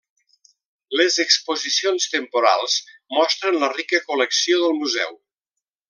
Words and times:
Les 1.01 1.17
exposicions 1.23 2.07
temporals 2.15 2.79
mostren 3.19 3.61
la 3.65 3.71
rica 3.79 4.01
col·lecció 4.09 4.63
del 4.65 4.79
Museu. 4.83 5.17